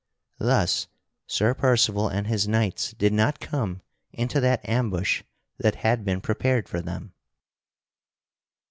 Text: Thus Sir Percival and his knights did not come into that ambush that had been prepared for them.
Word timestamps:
Thus 0.39 0.87
Sir 1.27 1.53
Percival 1.53 2.07
and 2.07 2.25
his 2.25 2.47
knights 2.47 2.93
did 2.93 3.13
not 3.13 3.39
come 3.39 3.83
into 4.11 4.39
that 4.39 4.67
ambush 4.67 5.21
that 5.59 5.75
had 5.85 6.03
been 6.03 6.21
prepared 6.21 6.67
for 6.67 6.81
them. 6.81 7.13